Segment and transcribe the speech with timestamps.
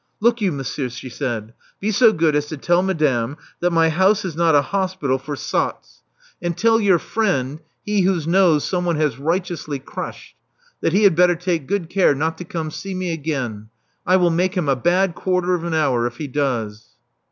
[0.19, 1.53] Look you, monsieur,*' she said.
[1.79, 6.01] Beso good as to tell madame that my house is not a hospital for sots.
[6.41, 9.77] Love Among the Artists 365 And tell your friend, he whose nose someone has righteously
[9.77, 10.35] crushed,
[10.81, 13.69] that he had better take good care not to come to see me again.
[14.03, 16.95] I will make him a bad quarter of an hour if he does."